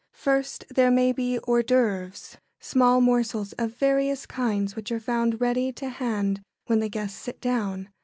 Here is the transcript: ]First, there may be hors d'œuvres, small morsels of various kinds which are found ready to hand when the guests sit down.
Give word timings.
]First, 0.25 0.65
there 0.73 0.89
may 0.89 1.11
be 1.11 1.37
hors 1.41 1.61
d'œuvres, 1.61 2.37
small 2.59 3.01
morsels 3.01 3.53
of 3.59 3.75
various 3.77 4.25
kinds 4.25 4.75
which 4.75 4.91
are 4.91 4.99
found 4.99 5.39
ready 5.39 5.71
to 5.73 5.89
hand 5.89 6.41
when 6.65 6.79
the 6.79 6.89
guests 6.89 7.19
sit 7.19 7.39
down. 7.39 7.87